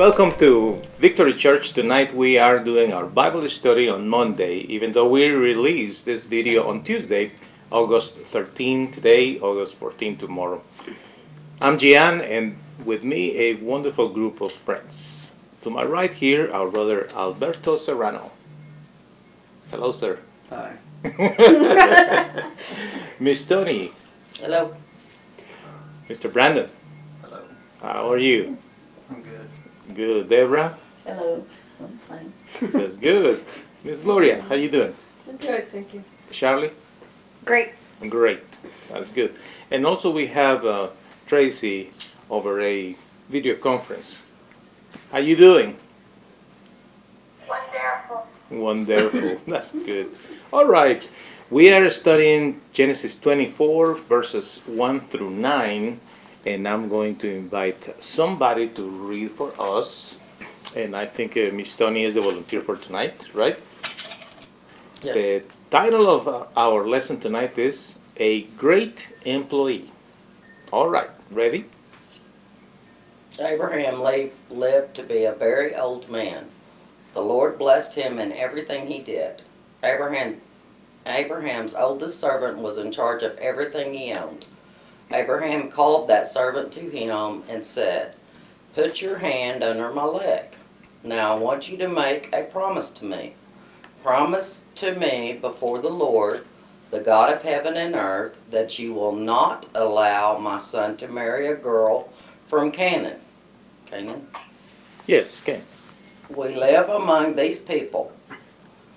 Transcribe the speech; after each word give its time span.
Welcome 0.00 0.32
to 0.38 0.80
Victory 0.98 1.34
Church. 1.34 1.74
Tonight 1.74 2.16
we 2.16 2.38
are 2.38 2.58
doing 2.58 2.90
our 2.90 3.04
Bible 3.04 3.46
study 3.50 3.86
on 3.86 4.08
Monday, 4.08 4.60
even 4.60 4.92
though 4.92 5.06
we 5.06 5.28
released 5.28 6.06
this 6.06 6.24
video 6.24 6.66
on 6.70 6.82
Tuesday, 6.84 7.32
August 7.70 8.16
13 8.16 8.92
today, 8.92 9.38
August 9.40 9.74
14 9.74 10.16
tomorrow. 10.16 10.62
I'm 11.60 11.76
Gian, 11.76 12.22
and 12.22 12.56
with 12.82 13.04
me 13.04 13.36
a 13.36 13.56
wonderful 13.56 14.08
group 14.08 14.40
of 14.40 14.52
friends. 14.52 15.32
To 15.64 15.68
my 15.68 15.84
right 15.84 16.14
here, 16.14 16.50
our 16.50 16.70
brother 16.70 17.10
Alberto 17.14 17.76
Serrano. 17.76 18.30
Hello, 19.70 19.92
sir. 19.92 20.18
Hi. 20.48 20.78
Miss 23.20 23.44
Tony, 23.44 23.92
Hello. 24.38 24.74
Mr. 26.08 26.32
Brandon, 26.32 26.70
Hello. 27.20 27.42
how 27.82 28.10
are 28.10 28.16
you? 28.16 28.56
I'm 29.10 29.20
good. 29.20 29.39
Good. 29.94 30.28
Deborah, 30.28 30.76
Hello. 31.04 31.44
I'm 31.80 31.98
fine. 32.06 32.32
that's 32.72 32.96
good. 32.96 33.44
Miss 33.82 33.98
Gloria, 34.00 34.42
how 34.42 34.54
you 34.54 34.70
doing? 34.70 34.94
I'm 35.28 35.36
good, 35.36 35.70
thank 35.72 35.94
you. 35.94 36.04
Charlie? 36.30 36.70
Great. 37.44 37.70
Great, 38.08 38.42
that's 38.90 39.08
good. 39.08 39.34
And 39.70 39.84
also 39.86 40.10
we 40.10 40.26
have 40.28 40.64
uh, 40.64 40.88
Tracy 41.26 41.90
over 42.28 42.60
a 42.60 42.96
video 43.28 43.56
conference. 43.56 44.22
How 45.10 45.18
you 45.18 45.36
doing? 45.36 45.76
Wonderful. 47.48 48.26
Wonderful, 48.50 49.40
that's 49.46 49.72
good. 49.72 50.08
All 50.52 50.66
right, 50.66 51.08
we 51.50 51.72
are 51.72 51.90
studying 51.90 52.60
Genesis 52.72 53.18
24 53.18 53.94
verses 53.96 54.60
1 54.66 55.00
through 55.08 55.30
9, 55.30 56.00
and 56.46 56.66
I'm 56.66 56.88
going 56.88 57.16
to 57.16 57.30
invite 57.30 58.02
somebody 58.02 58.68
to 58.68 58.88
read 58.88 59.32
for 59.32 59.52
us. 59.58 60.18
And 60.74 60.94
I 60.94 61.06
think 61.06 61.36
uh, 61.36 61.50
Miss 61.52 61.74
Tony 61.74 62.04
is 62.04 62.16
a 62.16 62.20
volunteer 62.20 62.60
for 62.60 62.76
tonight, 62.76 63.26
right? 63.34 63.58
Yes. 65.02 65.14
The 65.14 65.42
title 65.70 66.08
of 66.08 66.28
uh, 66.28 66.44
our 66.56 66.86
lesson 66.86 67.20
tonight 67.20 67.58
is 67.58 67.96
A 68.16 68.42
Great 68.42 69.08
Employee. 69.24 69.90
All 70.72 70.88
right, 70.88 71.10
ready? 71.30 71.64
Abraham 73.40 74.00
lived 74.50 74.94
to 74.94 75.02
be 75.02 75.24
a 75.24 75.32
very 75.32 75.74
old 75.74 76.10
man. 76.10 76.46
The 77.14 77.22
Lord 77.22 77.58
blessed 77.58 77.94
him 77.94 78.18
in 78.18 78.32
everything 78.32 78.86
he 78.86 79.00
did. 79.00 79.42
Abraham, 79.82 80.40
Abraham's 81.06 81.74
oldest 81.74 82.20
servant 82.20 82.58
was 82.58 82.76
in 82.76 82.92
charge 82.92 83.22
of 83.22 83.36
everything 83.38 83.94
he 83.94 84.12
owned. 84.12 84.44
Abraham 85.12 85.70
called 85.70 86.06
that 86.08 86.28
servant 86.28 86.72
to 86.72 86.80
him 86.80 87.42
and 87.48 87.64
said, 87.64 88.14
Put 88.74 89.02
your 89.02 89.18
hand 89.18 89.64
under 89.64 89.90
my 89.90 90.04
leg. 90.04 90.44
Now 91.02 91.34
I 91.34 91.38
want 91.38 91.68
you 91.68 91.76
to 91.78 91.88
make 91.88 92.32
a 92.32 92.42
promise 92.42 92.90
to 92.90 93.04
me. 93.04 93.34
Promise 94.02 94.64
to 94.76 94.94
me 94.94 95.32
before 95.32 95.78
the 95.78 95.90
Lord, 95.90 96.44
the 96.90 97.00
God 97.00 97.32
of 97.32 97.42
heaven 97.42 97.76
and 97.76 97.94
earth, 97.94 98.40
that 98.50 98.78
you 98.78 98.92
will 98.92 99.14
not 99.14 99.66
allow 99.74 100.38
my 100.38 100.58
son 100.58 100.96
to 100.98 101.08
marry 101.08 101.48
a 101.48 101.54
girl 101.54 102.08
from 102.46 102.70
Canaan. 102.70 103.20
Canaan? 103.86 104.26
Yes, 105.06 105.40
okay. 105.42 105.62
We 106.28 106.54
live 106.54 106.88
among 106.88 107.34
these 107.34 107.58
people. 107.58 108.12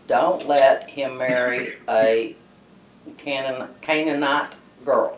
Don't 0.08 0.48
let 0.48 0.90
him 0.90 1.18
marry 1.18 1.74
a 1.90 2.36
Canaan, 3.18 3.70
Canaanite 3.82 4.56
girl. 4.86 5.18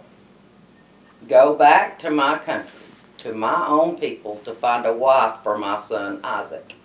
Go 1.28 1.56
back 1.56 1.97
to 2.00 2.12
my 2.12 2.38
country, 2.38 2.80
to 3.19 3.34
my 3.34 3.66
own 3.68 3.97
people, 3.97 4.38
to 4.44 4.53
find 4.53 4.86
a 4.86 4.94
wife 4.94 5.38
for 5.44 5.58
my 5.58 5.75
son 5.75 6.19
Isaac. 6.24 6.75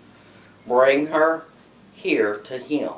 Bring 0.65 1.07
her 1.07 1.45
here 1.93 2.37
to 2.37 2.57
him. 2.57 2.93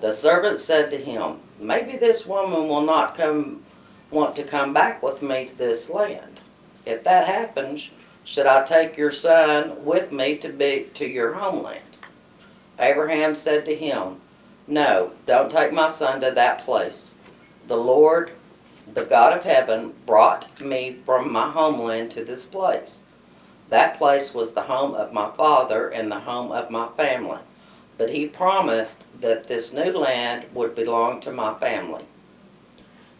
The 0.00 0.10
servant 0.10 0.58
said 0.58 0.90
to 0.90 0.96
him, 0.96 1.36
Maybe 1.60 1.96
this 1.96 2.26
woman 2.26 2.68
will 2.68 2.80
not 2.80 3.14
come 3.14 3.62
want 4.10 4.34
to 4.36 4.42
come 4.42 4.74
back 4.74 5.02
with 5.02 5.22
me 5.22 5.44
to 5.44 5.56
this 5.56 5.88
land. 5.88 6.40
If 6.84 7.04
that 7.04 7.26
happens, 7.26 7.90
should 8.24 8.46
I 8.46 8.64
take 8.64 8.96
your 8.96 9.10
son 9.10 9.84
with 9.84 10.12
me 10.12 10.36
to 10.38 10.48
be 10.48 10.88
to 10.94 11.06
your 11.08 11.34
homeland? 11.34 11.80
Abraham 12.78 13.34
said 13.34 13.64
to 13.66 13.74
him, 13.74 14.16
No, 14.66 15.12
don't 15.26 15.50
take 15.50 15.72
my 15.72 15.88
son 15.88 16.20
to 16.20 16.30
that 16.32 16.64
place. 16.64 17.14
The 17.68 17.76
Lord, 17.76 18.32
the 18.92 19.04
God 19.04 19.36
of 19.36 19.44
heaven, 19.44 19.94
brought 20.06 20.60
me 20.60 20.96
from 21.04 21.32
my 21.32 21.50
homeland 21.50 22.10
to 22.12 22.24
this 22.24 22.44
place. 22.44 23.02
That 23.68 23.96
place 23.96 24.34
was 24.34 24.52
the 24.52 24.62
home 24.62 24.94
of 24.94 25.12
my 25.12 25.30
father 25.30 25.88
and 25.88 26.10
the 26.10 26.20
home 26.20 26.52
of 26.52 26.70
my 26.70 26.88
family. 26.88 27.40
But 27.96 28.10
he 28.10 28.26
promised 28.26 29.04
that 29.20 29.46
this 29.46 29.72
new 29.72 29.92
land 29.92 30.46
would 30.52 30.74
belong 30.74 31.20
to 31.20 31.32
my 31.32 31.54
family. 31.54 32.04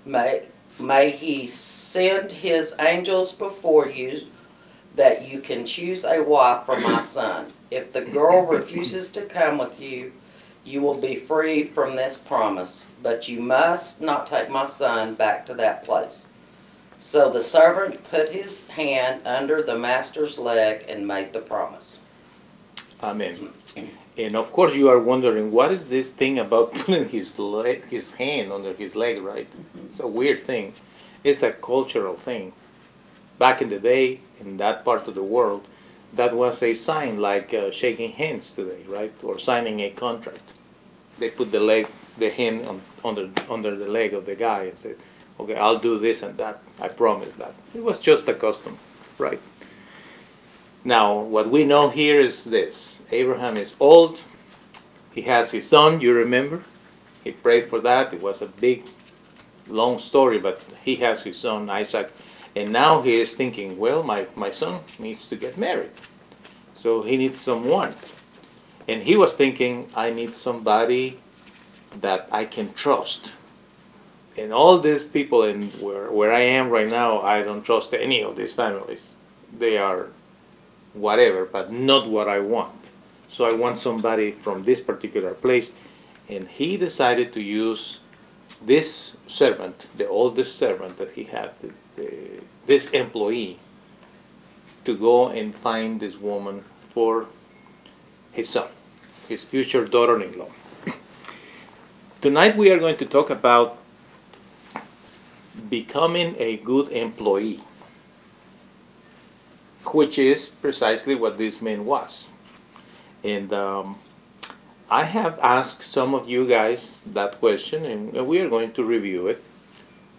May, 0.04 0.42
may 0.78 1.10
he 1.10 1.46
send 1.46 2.32
his 2.32 2.74
angels 2.78 3.32
before 3.32 3.88
you 3.88 4.26
that 4.96 5.28
you 5.28 5.40
can 5.40 5.64
choose 5.64 6.04
a 6.04 6.22
wife 6.22 6.64
for 6.64 6.78
my 6.80 7.00
son. 7.00 7.46
If 7.70 7.92
the 7.92 8.02
girl 8.02 8.44
refuses 8.44 9.10
to 9.12 9.22
come 9.22 9.58
with 9.58 9.80
you, 9.80 10.12
you 10.64 10.80
will 10.80 10.94
be 10.94 11.14
free 11.14 11.64
from 11.64 11.96
this 11.96 12.16
promise, 12.16 12.86
but 13.02 13.28
you 13.28 13.40
must 13.40 14.00
not 14.00 14.26
take 14.26 14.50
my 14.50 14.64
son 14.64 15.14
back 15.14 15.44
to 15.46 15.54
that 15.54 15.84
place. 15.84 16.28
So 16.98 17.30
the 17.30 17.42
servant 17.42 18.04
put 18.04 18.28
his 18.28 18.66
hand 18.68 19.26
under 19.26 19.60
the 19.60 19.76
master's 19.76 20.38
leg 20.38 20.84
and 20.88 21.06
made 21.06 21.32
the 21.32 21.40
promise. 21.40 21.98
Amen. 23.02 23.50
And 24.16 24.36
of 24.36 24.52
course, 24.52 24.74
you 24.74 24.88
are 24.88 25.00
wondering 25.00 25.50
what 25.50 25.72
is 25.72 25.88
this 25.88 26.10
thing 26.10 26.38
about 26.38 26.72
putting 26.74 27.08
his 27.08 27.38
leg, 27.38 27.88
his 27.88 28.12
hand 28.12 28.52
under 28.52 28.72
his 28.72 28.94
leg, 28.94 29.20
right? 29.20 29.48
It's 29.86 30.00
a 30.00 30.06
weird 30.06 30.46
thing. 30.46 30.74
It's 31.24 31.42
a 31.42 31.52
cultural 31.52 32.16
thing. 32.16 32.52
Back 33.38 33.62
in 33.62 33.70
the 33.70 33.80
day, 33.80 34.20
in 34.40 34.58
that 34.58 34.84
part 34.84 35.08
of 35.08 35.14
the 35.14 35.22
world, 35.22 35.66
that 36.14 36.34
was 36.34 36.62
a 36.62 36.74
sign 36.74 37.20
like 37.20 37.54
uh, 37.54 37.70
shaking 37.70 38.12
hands 38.12 38.52
today, 38.52 38.82
right? 38.88 39.12
Or 39.22 39.38
signing 39.38 39.80
a 39.80 39.90
contract. 39.90 40.42
They 41.18 41.30
put 41.30 41.52
the 41.52 41.60
leg, 41.60 41.88
the 42.18 42.30
hand 42.30 42.66
on, 42.66 42.80
under 43.04 43.30
under 43.48 43.76
the 43.76 43.88
leg 43.88 44.14
of 44.14 44.26
the 44.26 44.34
guy 44.34 44.64
and 44.64 44.78
said, 44.78 44.96
"Okay, 45.38 45.54
I'll 45.54 45.78
do 45.78 45.98
this 45.98 46.22
and 46.22 46.36
that. 46.38 46.60
I 46.80 46.88
promise 46.88 47.32
that." 47.34 47.54
It 47.74 47.82
was 47.82 47.98
just 47.98 48.28
a 48.28 48.34
custom, 48.34 48.78
right? 49.18 49.40
Now, 50.84 51.20
what 51.20 51.48
we 51.48 51.64
know 51.64 51.90
here 51.90 52.20
is 52.20 52.44
this 52.44 52.98
Abraham 53.10 53.56
is 53.56 53.74
old, 53.78 54.20
he 55.12 55.22
has 55.22 55.50
his 55.50 55.68
son, 55.68 56.00
you 56.00 56.12
remember? 56.12 56.64
He 57.22 57.32
prayed 57.32 57.68
for 57.68 57.80
that. 57.80 58.12
It 58.12 58.22
was 58.22 58.40
a 58.40 58.46
big, 58.46 58.84
long 59.68 59.98
story, 59.98 60.38
but 60.38 60.60
he 60.84 60.96
has 60.96 61.22
his 61.22 61.38
son, 61.38 61.68
Isaac. 61.68 62.10
And 62.54 62.72
now 62.72 63.02
he 63.02 63.20
is 63.20 63.32
thinking, 63.32 63.78
well, 63.78 64.02
my, 64.02 64.26
my 64.36 64.50
son 64.50 64.80
needs 64.98 65.28
to 65.28 65.36
get 65.36 65.56
married. 65.56 65.90
So 66.74 67.02
he 67.02 67.16
needs 67.16 67.40
someone. 67.40 67.94
And 68.88 69.02
he 69.02 69.16
was 69.16 69.34
thinking, 69.34 69.88
I 69.94 70.10
need 70.10 70.34
somebody 70.34 71.20
that 72.00 72.28
I 72.30 72.44
can 72.44 72.74
trust. 72.74 73.32
And 74.36 74.52
all 74.52 74.78
these 74.78 75.04
people, 75.04 75.44
in 75.44 75.68
where, 75.72 76.10
where 76.10 76.32
I 76.32 76.40
am 76.40 76.70
right 76.70 76.88
now, 76.88 77.20
I 77.20 77.42
don't 77.42 77.64
trust 77.64 77.94
any 77.94 78.22
of 78.22 78.36
these 78.36 78.52
families. 78.52 79.16
They 79.56 79.78
are 79.78 80.08
whatever, 80.94 81.44
but 81.44 81.72
not 81.72 82.08
what 82.08 82.28
I 82.28 82.40
want. 82.40 82.90
So 83.28 83.44
I 83.44 83.52
want 83.54 83.78
somebody 83.78 84.32
from 84.32 84.64
this 84.64 84.80
particular 84.80 85.34
place. 85.34 85.70
And 86.28 86.48
he 86.48 86.76
decided 86.76 87.32
to 87.34 87.40
use 87.40 88.00
this 88.60 89.16
servant, 89.26 89.86
the 89.96 90.08
oldest 90.08 90.56
servant 90.56 90.98
that 90.98 91.12
he 91.12 91.24
had, 91.24 91.52
the, 91.96 92.40
this 92.66 92.88
employee, 92.90 93.58
to 94.84 94.96
go 94.96 95.28
and 95.28 95.54
find 95.54 96.00
this 96.00 96.18
woman 96.18 96.64
for 96.90 97.26
his 98.32 98.48
son, 98.48 98.68
his 99.28 99.44
future 99.44 99.86
daughter 99.86 100.20
in 100.20 100.36
law. 100.38 100.50
Tonight 102.20 102.56
we 102.56 102.70
are 102.70 102.78
going 102.78 102.96
to 102.96 103.06
talk 103.06 103.30
about 103.30 103.78
becoming 105.68 106.34
a 106.38 106.56
good 106.58 106.90
employee 106.90 107.60
which 109.86 110.18
is 110.18 110.48
precisely 110.48 111.14
what 111.14 111.38
this 111.38 111.60
man 111.60 111.84
was. 111.84 112.26
And 113.24 113.52
um, 113.52 113.98
I 114.90 115.04
have 115.04 115.38
asked 115.40 115.82
some 115.82 116.14
of 116.14 116.28
you 116.28 116.46
guys 116.46 117.00
that 117.06 117.38
question, 117.38 117.84
and 117.84 118.26
we 118.26 118.40
are 118.40 118.48
going 118.48 118.72
to 118.72 118.84
review 118.84 119.26
it. 119.28 119.42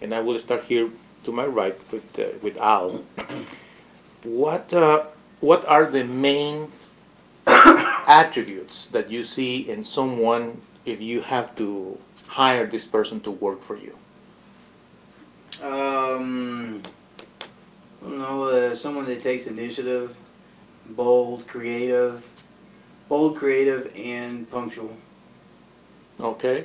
And 0.00 0.14
I 0.14 0.20
will 0.20 0.38
start 0.38 0.64
here 0.64 0.90
to 1.24 1.32
my 1.32 1.46
right 1.46 1.78
with 1.90 2.18
uh, 2.18 2.24
with 2.42 2.56
Al. 2.58 3.02
what 4.22 4.72
uh, 4.72 5.04
what 5.40 5.66
are 5.66 5.86
the 5.90 6.04
main 6.04 6.70
attributes 7.46 8.86
that 8.88 9.10
you 9.10 9.24
see 9.24 9.68
in 9.68 9.84
someone 9.84 10.60
if 10.84 11.00
you 11.00 11.20
have 11.20 11.54
to 11.56 11.98
hire 12.28 12.66
this 12.66 12.84
person 12.84 13.20
to 13.20 13.30
work 13.30 13.62
for 13.62 13.76
you? 13.76 13.96
Um, 15.62 16.82
I 18.02 18.08
don't 18.08 18.18
know, 18.18 18.44
uh, 18.44 18.74
someone 18.74 19.06
that 19.06 19.20
takes 19.20 19.46
initiative, 19.46 20.16
bold, 20.90 21.46
creative, 21.46 22.26
bold, 23.08 23.36
creative, 23.36 23.92
and 23.96 24.50
punctual. 24.50 24.96
Okay. 26.20 26.64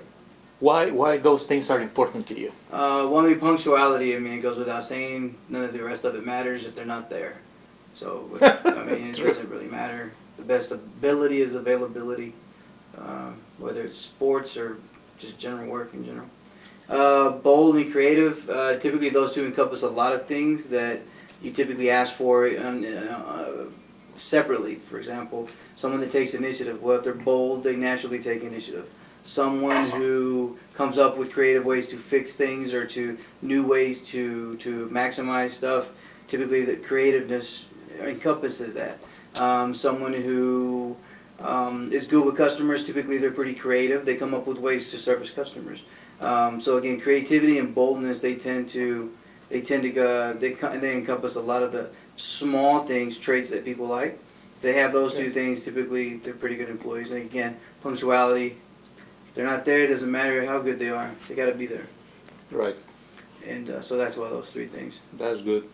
Why, 0.59 0.91
why 0.91 1.17
those 1.17 1.45
things 1.45 1.69
are 1.69 1.79
important 1.79 2.27
to 2.27 2.39
you? 2.39 2.50
Uh, 2.71 3.07
well, 3.09 3.19
I 3.19 3.29
mean, 3.29 3.39
punctuality, 3.39 4.15
I 4.15 4.19
mean, 4.19 4.33
it 4.33 4.41
goes 4.41 4.57
without 4.57 4.83
saying. 4.83 5.35
None 5.47 5.63
of 5.63 5.73
the 5.73 5.83
rest 5.83 6.03
of 6.03 6.15
it 6.15 6.25
matters 6.25 6.65
if 6.65 6.75
they're 6.75 6.85
not 6.85 7.09
there. 7.09 7.38
So, 7.94 8.29
I 8.41 8.83
mean, 8.91 9.09
it 9.09 9.17
doesn't 9.17 9.50
really 9.50 9.67
matter. 9.67 10.11
The 10.38 10.44
best 10.44 10.71
ability 10.71 11.41
is 11.41 11.56
availability, 11.56 12.33
uh, 12.97 13.31
whether 13.57 13.83
it's 13.83 13.97
sports 13.97 14.57
or 14.57 14.77
just 15.17 15.38
general 15.38 15.69
work 15.69 15.94
in 15.94 16.03
general. 16.03 16.27
Uh, 16.89 17.29
bold 17.29 17.75
and 17.75 17.91
creative, 17.91 18.50
uh, 18.50 18.77
typically 18.77 19.09
those 19.09 19.33
two 19.33 19.45
encompass 19.45 19.83
a 19.83 19.89
lot 19.89 20.13
of 20.13 20.25
things 20.25 20.65
that 20.65 21.01
you 21.41 21.51
typically 21.51 21.89
ask 21.89 22.15
for 22.15 22.47
uh, 22.47 23.65
separately. 24.15 24.75
For 24.75 24.97
example, 24.97 25.47
someone 25.75 26.01
that 26.01 26.12
takes 26.12 26.33
initiative. 26.33 26.81
Well, 26.81 26.97
if 26.97 27.03
they're 27.03 27.13
bold, 27.13 27.63
they 27.63 27.77
naturally 27.77 28.19
take 28.19 28.44
initiative 28.44 28.89
someone 29.24 29.86
who 29.89 30.57
comes 30.74 30.98
up 30.98 31.18
with 31.18 31.31
creative 31.31 31.66
ways 31.66 31.88
to 31.88 31.98
fix 31.98 32.36
things 32.36 32.74
or 32.74 32.86
to 32.86 33.18
new 33.42 33.66
ways 33.66 34.06
to 34.07 34.56
to 34.57 34.88
maximize 34.89 35.51
stuff. 35.51 35.89
Typically, 36.27 36.63
the 36.63 36.75
creativeness 36.75 37.68
encompasses 38.00 38.74
that. 38.75 39.00
Um, 39.36 39.74
someone 39.74 40.13
who 40.13 40.95
um, 41.39 41.92
is 41.92 42.06
good 42.06 42.25
with 42.25 42.36
customers. 42.36 42.86
Typically, 42.86 43.18
they're 43.18 43.31
pretty 43.31 43.54
creative. 43.54 44.06
They 44.06 44.16
come 44.16 44.33
up 44.33 44.48
with 44.48 44.57
ways 44.57 44.92
to 44.92 44.98
service 44.98 45.30
customers. 45.30 45.81
Um, 46.19 46.60
so 46.60 46.77
again, 46.77 47.00
creativity 47.00 47.60
and 47.60 47.74
boldness 47.74 48.19
they 48.19 48.36
tend 48.36 48.69
to 48.69 49.12
they 49.50 49.62
tend 49.62 49.83
to 49.83 49.89
go 49.89 50.33
they 50.33 50.54
they 50.54 50.98
encompass 50.98 51.36
a 51.36 51.42
lot 51.42 51.63
of 51.63 51.72
the 51.72 51.89
small 52.15 52.86
things 52.86 53.18
traits 53.18 53.50
that 53.51 53.65
people 53.65 53.88
like. 53.88 54.19
If 54.57 54.63
they 54.63 54.74
have 54.74 54.92
those 54.92 55.13
two 55.13 55.31
things, 55.31 55.63
typically 55.63 56.18
they're 56.18 56.33
pretty 56.33 56.57
good 56.57 56.69
employees. 56.69 57.12
And 57.12 57.22
again, 57.22 57.57
punctuality, 57.81 58.57
if 59.29 59.35
they're 59.35 59.45
not 59.45 59.63
there, 59.63 59.83
it 59.83 59.87
doesn't 59.87 60.11
matter 60.11 60.43
how 60.43 60.59
good 60.59 60.79
they 60.79 60.89
are. 60.89 61.11
They 61.27 61.35
got 61.35 61.45
to 61.45 61.53
be 61.53 61.67
there. 61.67 61.85
Right. 62.49 62.75
And 63.47 63.69
uh, 63.69 63.81
so 63.81 63.95
that's 63.95 64.17
why 64.17 64.27
those 64.29 64.49
three 64.49 64.65
things. 64.65 64.95
That's 65.13 65.41
good. 65.41 65.65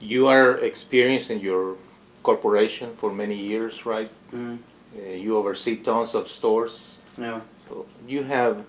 You 0.00 0.28
are 0.28 0.58
experienced 0.58 1.28
in 1.28 1.40
your 1.40 1.76
corporation 2.22 2.94
for 2.96 3.12
many 3.12 3.36
years, 3.36 3.84
right? 3.84 4.10
Mm-hmm. 4.32 4.56
Uh, 4.96 5.08
you 5.10 5.36
oversee 5.36 5.76
tons 5.76 6.14
of 6.14 6.28
stores. 6.28 6.98
Yeah. 7.18 7.40
So 7.68 7.86
you 8.06 8.22
have 8.22 8.64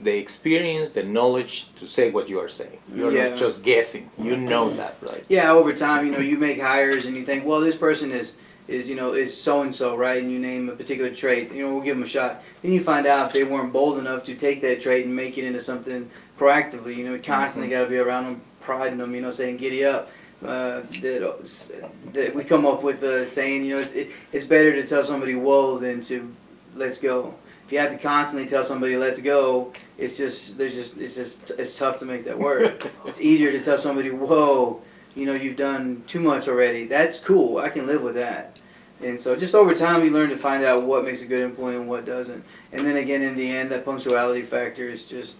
the 0.00 0.16
experience, 0.16 0.92
the 0.92 1.02
knowledge 1.04 1.68
to 1.76 1.86
say 1.86 2.10
what 2.10 2.28
you 2.28 2.40
are 2.40 2.48
saying. 2.48 2.78
You're 2.92 3.12
Yeah. 3.12 3.30
not 3.30 3.38
just 3.38 3.62
guessing. 3.62 4.10
You 4.18 4.36
know 4.36 4.70
that, 4.70 4.96
right? 5.02 5.24
Yeah. 5.28 5.52
Over 5.52 5.72
time, 5.72 6.06
you 6.06 6.12
know, 6.12 6.18
you 6.18 6.38
make 6.38 6.60
hires 6.60 7.06
and 7.06 7.16
you 7.16 7.24
think, 7.24 7.44
well, 7.44 7.60
this 7.60 7.76
person 7.76 8.10
is 8.10 8.32
is 8.68 8.88
you 8.88 8.96
know 8.96 9.14
is 9.14 9.34
so 9.34 9.62
and 9.62 9.74
so, 9.74 9.96
right? 9.96 10.22
And 10.22 10.30
you 10.30 10.38
name 10.38 10.68
a 10.68 10.72
particular 10.72 11.10
trait. 11.10 11.52
You 11.52 11.62
know, 11.62 11.74
we'll 11.74 11.82
give 11.82 11.96
them 11.96 12.04
a 12.04 12.08
shot. 12.08 12.42
Then 12.62 12.72
you 12.72 12.84
find 12.84 13.06
out 13.06 13.28
if 13.28 13.32
they 13.32 13.44
weren't 13.44 13.72
bold 13.72 13.98
enough 13.98 14.22
to 14.24 14.34
take 14.34 14.60
that 14.62 14.80
trait 14.80 15.06
and 15.06 15.16
make 15.16 15.38
it 15.38 15.44
into 15.44 15.60
something 15.60 16.08
proactively. 16.38 16.96
You 16.96 17.04
know, 17.04 17.18
constantly 17.18 17.70
got 17.70 17.84
to 17.84 17.86
be 17.86 17.96
around 17.96 18.24
them, 18.24 18.42
priding 18.60 18.98
them. 18.98 19.14
You 19.14 19.22
know, 19.22 19.30
saying 19.30 19.56
giddy 19.56 19.84
up. 19.84 20.10
Uh, 20.40 20.82
that, 21.00 21.80
that 22.12 22.32
we 22.32 22.44
come 22.44 22.64
up 22.64 22.84
with 22.84 23.02
a 23.02 23.24
saying, 23.24 23.64
you 23.64 23.74
know, 23.74 23.80
it's, 23.80 23.90
it, 23.90 24.10
it's 24.32 24.44
better 24.44 24.70
to 24.70 24.86
tell 24.86 25.02
somebody 25.02 25.34
whoa 25.34 25.78
than 25.78 26.00
to 26.02 26.32
let's 26.76 26.98
go. 26.98 27.34
If 27.66 27.72
you 27.72 27.80
have 27.80 27.90
to 27.90 27.98
constantly 27.98 28.48
tell 28.48 28.64
somebody 28.64 28.96
let's 28.96 29.18
go, 29.18 29.72
it's 29.98 30.16
just 30.16 30.56
there's 30.56 30.74
just 30.74 30.96
it's 30.96 31.14
just 31.14 31.50
it's 31.58 31.76
tough 31.76 31.98
to 31.98 32.04
make 32.04 32.24
that 32.24 32.38
work. 32.38 32.88
it's 33.04 33.20
easier 33.20 33.50
to 33.50 33.60
tell 33.60 33.76
somebody 33.76 34.10
whoa, 34.10 34.80
you 35.18 35.26
know, 35.26 35.34
you've 35.34 35.56
done 35.56 36.04
too 36.06 36.20
much 36.20 36.46
already. 36.46 36.86
That's 36.86 37.18
cool. 37.18 37.58
I 37.58 37.70
can 37.70 37.88
live 37.88 38.02
with 38.02 38.14
that. 38.14 38.56
And 39.02 39.18
so 39.18 39.34
just 39.34 39.52
over 39.52 39.74
time, 39.74 40.04
you 40.04 40.10
learn 40.10 40.30
to 40.30 40.36
find 40.36 40.64
out 40.64 40.84
what 40.84 41.04
makes 41.04 41.22
a 41.22 41.26
good 41.26 41.42
employee 41.42 41.74
and 41.74 41.88
what 41.88 42.04
doesn't. 42.04 42.44
And 42.72 42.86
then 42.86 42.96
again, 42.96 43.22
in 43.22 43.34
the 43.34 43.50
end, 43.50 43.70
that 43.72 43.84
punctuality 43.84 44.42
factor 44.42 44.88
is 44.88 45.02
just, 45.02 45.38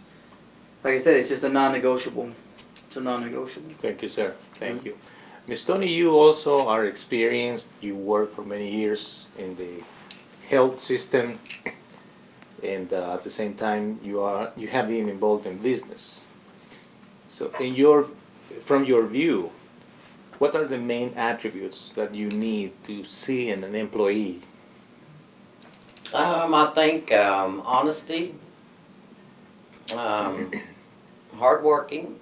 like 0.83 0.95
I 0.95 0.99
said, 0.99 1.17
it's 1.17 1.29
just 1.29 1.45
a 1.45 1.49
non-negotiable. 1.49 2.33
It's 2.87 2.97
a 2.97 3.01
non-negotiable. 3.01 3.71
Thank 3.75 4.03
you, 4.03 4.09
sir. 4.09 4.35
Thank 4.55 4.85
you. 4.85 4.99
Ms. 5.47 5.65
Tony, 5.65 5.89
you 5.89 6.11
also 6.11 6.67
are 6.67 6.85
experienced. 6.85 7.69
You 7.81 7.95
worked 7.95 8.35
for 8.35 8.45
many 8.45 8.71
years 8.71 9.27
in 9.39 9.55
the 9.57 9.83
health 10.49 10.81
system, 10.81 11.39
and 12.65 12.93
uh, 12.93 13.15
at 13.15 13.23
the 13.23 13.31
same 13.31 13.55
time, 13.55 13.99
you 14.03 14.21
are 14.21 14.53
you 14.57 14.69
have 14.69 14.89
been 14.89 15.09
involved 15.09 15.47
in 15.47 15.57
business. 15.59 16.23
So, 17.31 17.51
in 17.61 17.75
your 17.75 18.09
from 18.67 18.85
your 18.85 19.07
view, 19.07 19.51
what 20.39 20.55
are 20.55 20.67
the 20.67 20.79
main 20.79 21.13
attributes 21.15 21.91
that 21.91 22.15
you 22.15 22.29
need 22.29 22.73
to 22.85 23.05
see 23.05 23.51
in 23.51 23.65
an 23.65 23.75
employee? 23.75 24.41
Um, 26.15 26.55
I 26.55 26.67
think 26.75 27.13
um, 27.13 27.63
honesty, 27.65 28.35
um, 29.97 30.51
hardworking, 31.37 32.19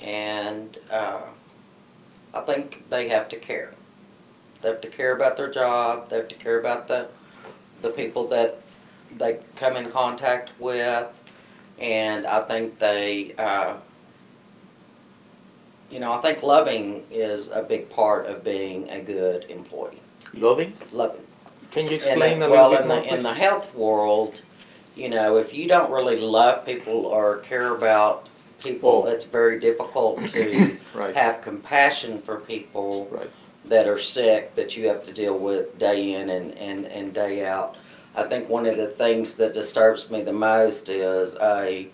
and 0.00 0.78
uh, 0.90 1.22
I 2.34 2.40
think 2.40 2.88
they 2.90 3.08
have 3.08 3.28
to 3.30 3.38
care. 3.38 3.74
They 4.62 4.68
have 4.68 4.80
to 4.82 4.88
care 4.88 5.14
about 5.14 5.36
their 5.36 5.50
job. 5.50 6.08
They 6.08 6.16
have 6.16 6.28
to 6.28 6.34
care 6.34 6.60
about 6.60 6.88
the 6.88 7.08
the 7.82 7.90
people 7.90 8.26
that 8.28 8.60
they 9.18 9.38
come 9.56 9.76
in 9.76 9.90
contact 9.90 10.52
with, 10.58 11.08
and 11.78 12.26
I 12.26 12.40
think 12.42 12.78
they, 12.78 13.34
uh, 13.38 13.74
you 15.90 16.00
know, 16.00 16.12
I 16.12 16.20
think 16.20 16.42
loving 16.42 17.04
is 17.10 17.48
a 17.48 17.62
big 17.62 17.88
part 17.90 18.26
of 18.26 18.42
being 18.44 18.88
a 18.90 19.00
good 19.00 19.44
employee. 19.48 20.00
Loving? 20.34 20.72
Loving. 20.92 21.22
Can 21.70 21.86
you 21.86 21.96
In 21.98 22.02
uh, 22.02 22.06
explain 22.06 22.38
the, 22.40 22.46
a 22.46 22.50
well, 22.50 22.70
little 22.70 22.82
in 22.84 22.88
bit 22.88 22.94
the 23.04 23.08
more? 23.10 23.16
in 23.18 23.22
the 23.22 23.34
health 23.34 23.74
world, 23.74 24.40
you 24.94 25.08
know, 25.08 25.36
if 25.36 25.54
you 25.54 25.68
don't 25.68 25.90
really 25.90 26.18
love 26.18 26.64
people 26.64 27.06
or 27.06 27.38
care 27.38 27.74
about 27.74 28.28
people, 28.62 29.04
Oh. 29.06 29.10
it's 29.10 29.24
very 29.24 29.58
difficult 29.58 30.26
to 30.28 30.78
Right. 30.94 31.14
have 31.16 31.40
compassion 31.42 32.20
for 32.20 32.36
people 32.40 33.08
Right. 33.10 33.30
that 33.66 33.88
are 33.88 33.98
sick 33.98 34.54
that 34.54 34.76
you 34.76 34.88
have 34.88 35.02
to 35.04 35.12
deal 35.12 35.38
with 35.38 35.76
day 35.78 36.14
in 36.14 36.30
and, 36.30 36.56
and, 36.58 36.86
and 36.86 37.12
day 37.12 37.44
out. 37.46 37.76
I 38.14 38.22
think 38.22 38.48
one 38.48 38.64
of 38.66 38.78
the 38.78 38.86
things 38.86 39.34
that 39.34 39.52
disturbs 39.52 40.10
me 40.10 40.22
the 40.22 40.32
most 40.32 40.88
is 40.88 41.34
a 41.40 41.88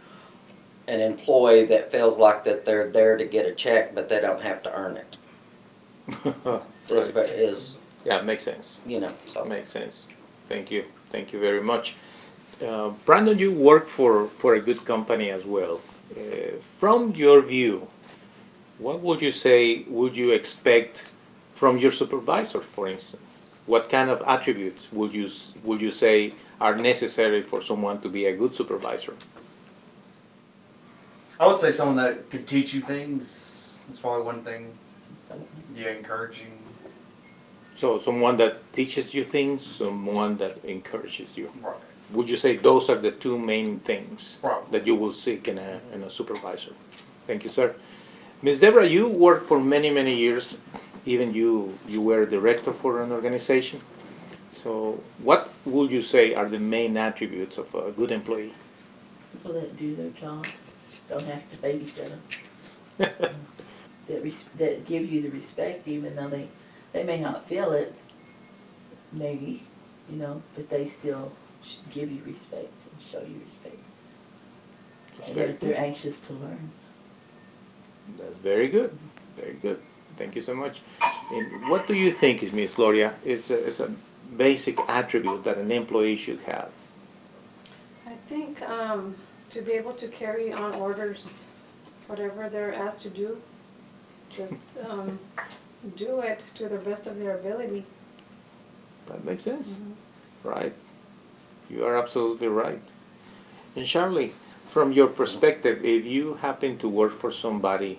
an 0.88 1.00
employee 1.00 1.64
that 1.66 1.92
feels 1.92 2.18
like 2.18 2.44
that 2.44 2.64
they're 2.64 2.90
there 2.90 3.16
to 3.16 3.24
get 3.24 3.46
a 3.46 3.52
check 3.52 3.94
but 3.94 4.08
they 4.08 4.20
don't 4.20 4.42
have 4.42 4.62
to 4.62 4.72
earn 4.72 4.96
it. 4.96 5.16
Right. 6.90 7.16
is 7.16 7.76
Yeah, 8.04 8.18
it 8.18 8.24
makes 8.24 8.42
sense. 8.44 8.76
you 8.84 9.00
know 9.00 9.12
so. 9.26 9.44
Makes 9.44 9.70
sense. 9.70 10.08
Thank 10.48 10.70
you. 10.70 10.84
Thank 11.10 11.32
you 11.32 11.38
very 11.40 11.62
much. 11.62 11.94
Uh, 12.60 12.90
Brandon, 13.06 13.38
you 13.38 13.50
work 13.52 13.88
for, 13.88 14.28
for 14.38 14.54
a 14.54 14.60
good 14.60 14.84
company 14.84 15.30
as 15.30 15.44
well. 15.44 15.80
Uh, 16.16 16.56
from 16.78 17.12
your 17.12 17.40
view, 17.40 17.88
what 18.78 19.00
would 19.00 19.22
you 19.22 19.32
say 19.32 19.84
would 19.88 20.16
you 20.16 20.32
expect 20.32 21.12
from 21.54 21.78
your 21.78 21.92
supervisor, 21.92 22.60
for 22.60 22.88
instance? 22.88 23.22
What 23.66 23.88
kind 23.88 24.10
of 24.10 24.22
attributes 24.26 24.88
would 24.92 25.14
you 25.14 25.30
would 25.64 25.80
you 25.80 25.90
say 25.92 26.34
are 26.60 26.76
necessary 26.76 27.42
for 27.42 27.62
someone 27.62 28.00
to 28.02 28.08
be 28.08 28.26
a 28.26 28.36
good 28.36 28.54
supervisor? 28.54 29.14
I 31.40 31.46
would 31.46 31.58
say 31.58 31.72
someone 31.72 31.96
that 31.96 32.30
could 32.30 32.46
teach 32.46 32.74
you 32.74 32.80
things. 32.80 33.76
That's 33.86 34.00
probably 34.00 34.24
one 34.24 34.42
thing. 34.42 34.72
Yeah, 35.74 35.90
encouraging. 35.90 36.58
So 37.74 37.98
someone 37.98 38.36
that 38.36 38.72
teaches 38.72 39.14
you 39.14 39.24
things, 39.24 39.64
someone 39.64 40.36
that 40.36 40.64
encourages 40.64 41.36
you. 41.36 41.50
Right. 41.62 41.74
Would 42.12 42.28
you 42.28 42.36
say 42.36 42.56
those 42.56 42.90
are 42.90 42.96
the 42.96 43.10
two 43.10 43.38
main 43.38 43.80
things 43.80 44.36
Probably. 44.40 44.78
that 44.78 44.86
you 44.86 44.94
will 44.94 45.12
seek 45.12 45.48
in 45.48 45.58
a, 45.58 45.80
in 45.94 46.02
a 46.02 46.10
supervisor? 46.10 46.72
Thank 47.26 47.44
you, 47.44 47.50
sir. 47.50 47.74
Ms. 48.42 48.60
Deborah, 48.60 48.86
you 48.86 49.08
worked 49.08 49.46
for 49.46 49.58
many, 49.58 49.88
many 49.90 50.14
years. 50.14 50.58
Even 51.06 51.32
you, 51.32 51.76
you 51.88 52.02
were 52.02 52.22
a 52.22 52.28
director 52.28 52.72
for 52.72 53.02
an 53.02 53.10
organization. 53.10 53.80
So 54.54 55.00
what 55.22 55.50
would 55.64 55.90
you 55.90 56.02
say 56.02 56.34
are 56.34 56.48
the 56.48 56.58
main 56.58 56.96
attributes 56.96 57.56
of 57.56 57.74
a 57.74 57.90
good 57.90 58.12
employee? 58.12 58.52
People 59.32 59.54
that 59.54 59.76
do 59.78 59.96
their 59.96 60.10
job, 60.10 60.46
don't 61.12 61.26
have 61.26 61.50
to 61.50 61.56
babysit 61.58 62.10
them. 62.98 63.34
That 64.08 64.24
res- 64.24 64.44
that 64.58 64.84
give 64.84 65.10
you 65.10 65.22
the 65.22 65.28
respect 65.28 65.86
even 65.86 66.16
though 66.16 66.28
they, 66.28 66.48
they 66.92 67.04
may 67.04 67.20
not 67.20 67.46
feel 67.46 67.70
it, 67.70 67.94
maybe, 69.12 69.62
you 70.10 70.16
know, 70.16 70.42
but 70.56 70.68
they 70.68 70.88
still 70.88 71.30
sh- 71.64 71.76
give 71.92 72.10
you 72.10 72.20
respect 72.26 72.72
and 72.90 73.00
show 73.00 73.20
you 73.20 73.40
respect. 73.46 73.78
And 75.24 75.36
they're, 75.36 75.52
they're 75.52 75.78
anxious 75.78 76.18
to 76.26 76.32
learn. 76.32 76.72
That's 78.18 78.38
very 78.38 78.66
good, 78.68 78.98
very 79.36 79.54
good. 79.62 79.80
Thank 80.16 80.34
you 80.34 80.42
so 80.42 80.52
much. 80.52 80.80
And 81.30 81.70
what 81.70 81.86
do 81.86 81.94
you 81.94 82.12
think, 82.12 82.42
is 82.42 82.52
Ms. 82.52 82.74
Gloria, 82.74 83.14
is 83.24 83.52
a, 83.52 83.66
is 83.66 83.78
a 83.78 83.94
basic 84.36 84.80
attribute 84.88 85.44
that 85.44 85.58
an 85.58 85.70
employee 85.70 86.16
should 86.16 86.40
have? 86.40 86.70
I 88.04 88.14
think 88.28 88.60
um, 88.62 89.14
to 89.52 89.60
be 89.60 89.72
able 89.72 89.92
to 89.92 90.08
carry 90.08 90.50
on 90.52 90.74
orders, 90.76 91.44
whatever 92.06 92.48
they're 92.48 92.74
asked 92.74 93.02
to 93.02 93.10
do, 93.10 93.40
just 94.30 94.56
um, 94.88 95.18
do 95.96 96.20
it 96.20 96.42
to 96.54 96.68
the 96.68 96.78
best 96.78 97.06
of 97.06 97.18
their 97.18 97.38
ability. 97.38 97.84
That 99.06 99.24
makes 99.24 99.42
sense, 99.42 99.78
right? 100.42 100.72
You 101.68 101.84
are 101.84 101.96
absolutely 101.96 102.48
right. 102.48 102.82
And 103.76 103.86
Charlie, 103.86 104.32
from 104.70 104.92
your 104.92 105.08
perspective, 105.08 105.84
if 105.84 106.06
you 106.06 106.34
happen 106.34 106.78
to 106.78 106.88
work 106.88 107.12
for 107.12 107.30
somebody, 107.30 107.98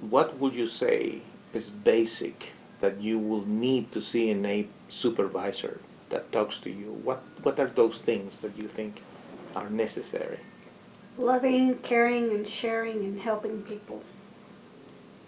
what 0.00 0.38
would 0.38 0.54
you 0.54 0.68
say 0.68 1.22
is 1.54 1.70
basic 1.70 2.50
that 2.80 3.00
you 3.00 3.18
will 3.18 3.46
need 3.46 3.90
to 3.92 4.02
see 4.02 4.28
in 4.28 4.44
a 4.44 4.66
supervisor 4.88 5.80
that 6.10 6.30
talks 6.30 6.58
to 6.60 6.70
you? 6.70 6.92
What 7.04 7.22
What 7.42 7.58
are 7.58 7.68
those 7.68 8.02
things 8.02 8.40
that 8.40 8.56
you 8.56 8.68
think 8.68 9.00
are 9.54 9.70
necessary? 9.70 10.38
Loving, 11.16 11.76
caring, 11.78 12.30
and 12.30 12.46
sharing 12.46 12.98
and 12.98 13.20
helping 13.20 13.62
people. 13.62 14.02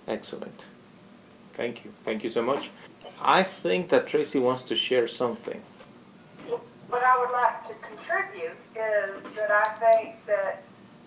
Excellent. 0.09 0.65
Thank 1.55 1.85
you. 1.85 1.93
Thank 2.05 2.25
you 2.25 2.31
so 2.31 2.43
much. 2.43 2.71
I 3.21 3.43
think 3.43 3.89
that 3.89 4.07
Tracy 4.07 4.39
wants 4.39 4.63
to 4.65 4.77
share 4.77 5.09
something. 5.09 5.63
What 6.89 7.03
I 7.03 7.19
would 7.19 7.33
like 7.33 7.65
to 7.67 7.75
contribute 7.75 8.57
is 8.75 9.23
that 9.35 9.51
I 9.51 9.75
think 9.75 10.25
that 10.27 10.63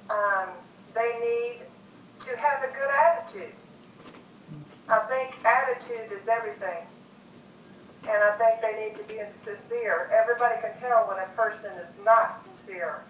um, 0.09 0.49
they 0.93 1.19
need 1.19 1.61
to 2.19 2.37
have 2.37 2.63
a 2.63 2.67
good 2.67 2.89
attitude. 2.89 3.53
I 4.89 4.99
think 4.99 5.35
attitude 5.45 6.11
is 6.11 6.27
everything. 6.27 6.85
And 8.03 8.23
I 8.23 8.31
think 8.37 8.61
they 8.61 8.87
need 8.87 8.95
to 8.95 9.03
be 9.03 9.19
sincere. 9.29 10.09
Everybody 10.13 10.55
can 10.61 10.73
tell 10.73 11.07
when 11.07 11.17
a 11.17 11.27
person 11.35 11.71
is 11.77 11.99
not 12.03 12.35
sincere. 12.35 13.03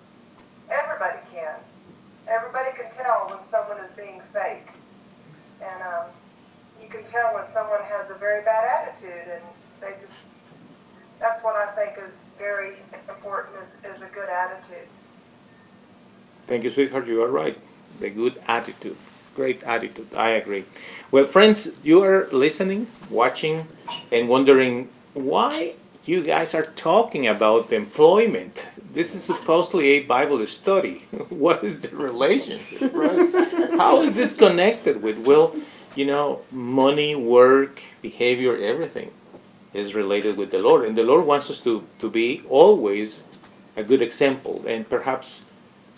Everybody 0.70 1.20
can. 1.32 1.56
Everybody 2.28 2.72
can 2.76 2.92
tell 2.92 3.28
when 3.30 3.42
someone 3.42 3.78
is 3.78 3.92
being 3.92 4.22
fake. 4.22 4.68
And 5.62 5.82
um, 5.84 6.06
you 6.82 6.88
can 6.90 7.04
tell 7.04 7.34
when 7.34 7.44
someone 7.44 7.82
has 7.84 8.10
a 8.10 8.16
very 8.16 8.44
bad 8.44 8.66
attitude 8.66 9.28
and 9.32 9.44
they 9.82 10.00
just 10.00 10.26
that's 11.20 11.44
what 11.44 11.56
I 11.56 11.68
think 11.72 11.98
is 12.06 12.24
very 12.38 12.78
important 13.10 13.62
is, 13.62 13.78
is 13.84 14.02
a 14.02 14.08
good 14.08 14.30
attitude. 14.30 14.88
Thank 16.48 16.64
you, 16.64 16.70
sweetheart. 16.70 17.08
You 17.08 17.22
are 17.24 17.28
right. 17.28 17.58
The 18.00 18.10
good 18.10 18.42
attitude. 18.48 18.98
Great 19.36 19.64
attitude. 19.64 20.08
I 20.16 20.32
agree. 20.32 20.66
Well, 21.12 21.26
friends, 21.26 21.70
you 21.84 22.04
are 22.04 22.28
listening, 22.32 22.88
watching, 23.10 23.68
and 24.12 24.28
wondering 24.28 24.90
why 25.14 25.74
you 26.06 26.24
guys 26.24 26.54
are 26.54 26.64
talking 26.64 27.28
about 27.28 27.72
employment. 27.72 28.66
This 28.94 29.14
is 29.14 29.24
supposedly 29.24 29.88
a 29.90 30.00
Bible 30.02 30.46
study. 30.48 31.06
What 31.30 31.64
is 31.64 31.82
the 31.82 31.96
relationship, 31.96 32.92
right? 32.94 33.30
How 33.78 34.02
is 34.02 34.16
this 34.16 34.36
connected 34.36 35.02
with, 35.02 35.20
well, 35.20 35.56
you 35.96 36.06
know, 36.06 36.42
money, 36.52 37.16
work, 37.16 37.82
behavior, 38.02 38.58
everything 38.58 39.12
is 39.74 39.94
related 39.94 40.38
with 40.38 40.52
the 40.52 40.60
Lord. 40.60 40.86
And 40.86 40.98
the 40.98 41.04
Lord 41.04 41.26
wants 41.26 41.50
us 41.50 41.60
to, 41.62 41.84
to 42.00 42.10
be 42.10 42.42
always 42.50 43.22
a 43.76 43.84
good 43.84 44.02
example. 44.02 44.64
And 44.68 44.90
perhaps 44.90 45.42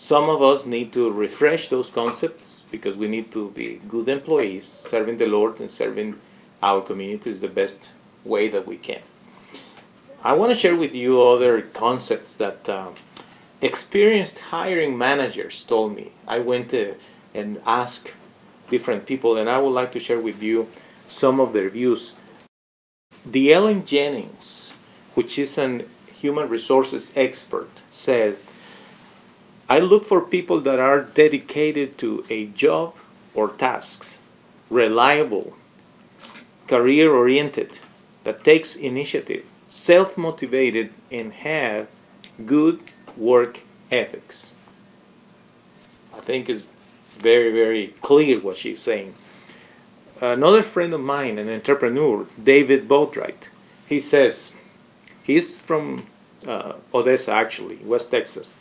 some 0.01 0.29
of 0.29 0.41
us 0.41 0.65
need 0.65 0.91
to 0.91 1.11
refresh 1.11 1.69
those 1.69 1.91
concepts 1.91 2.63
because 2.71 2.95
we 2.97 3.07
need 3.07 3.31
to 3.31 3.51
be 3.51 3.79
good 3.87 4.09
employees, 4.09 4.65
serving 4.65 5.19
the 5.19 5.27
Lord 5.27 5.59
and 5.59 5.69
serving 5.69 6.19
our 6.63 6.81
communities 6.81 7.39
the 7.39 7.47
best 7.47 7.91
way 8.25 8.47
that 8.47 8.65
we 8.65 8.77
can. 8.77 9.03
I 10.23 10.33
want 10.33 10.51
to 10.51 10.57
share 10.57 10.75
with 10.75 10.95
you 10.95 11.21
other 11.21 11.61
concepts 11.61 12.33
that 12.33 12.67
um, 12.67 12.95
experienced 13.61 14.39
hiring 14.39 14.97
managers 14.97 15.63
told 15.67 15.95
me. 15.95 16.13
I 16.27 16.39
went 16.39 16.71
to, 16.71 16.95
and 17.35 17.61
asked 17.67 18.09
different 18.71 19.05
people, 19.05 19.37
and 19.37 19.47
I 19.47 19.59
would 19.59 19.69
like 19.69 19.91
to 19.91 19.99
share 19.99 20.19
with 20.19 20.41
you 20.41 20.67
some 21.07 21.39
of 21.39 21.53
their 21.53 21.69
views. 21.69 22.13
The 23.23 23.53
Ellen 23.53 23.85
Jennings, 23.85 24.73
which 25.13 25.37
is 25.37 25.59
an 25.59 25.87
human 26.11 26.49
resources 26.49 27.11
expert, 27.15 27.69
said, 27.91 28.39
I 29.71 29.79
look 29.79 30.03
for 30.03 30.19
people 30.19 30.59
that 30.67 30.79
are 30.79 31.01
dedicated 31.01 31.97
to 31.99 32.25
a 32.29 32.47
job 32.47 32.93
or 33.33 33.47
tasks, 33.47 34.17
reliable, 34.69 35.53
career 36.67 37.13
oriented, 37.13 37.79
that 38.25 38.43
takes 38.43 38.75
initiative, 38.75 39.45
self 39.69 40.17
motivated, 40.17 40.91
and 41.09 41.31
have 41.31 41.87
good 42.45 42.81
work 43.15 43.61
ethics. 43.89 44.51
I 46.13 46.19
think 46.19 46.49
is 46.49 46.65
very, 47.17 47.53
very 47.53 47.95
clear 48.01 48.41
what 48.41 48.57
she's 48.57 48.81
saying. 48.81 49.15
Another 50.19 50.63
friend 50.63 50.93
of 50.93 50.99
mine, 50.99 51.37
an 51.37 51.47
entrepreneur, 51.47 52.27
David 52.43 52.89
Boatwright, 52.89 53.47
he 53.87 54.01
says, 54.01 54.51
he's 55.23 55.57
from 55.57 56.07
uh, 56.45 56.73
Odessa 56.93 57.31
actually, 57.31 57.77
West 57.77 58.11
Texas. 58.11 58.53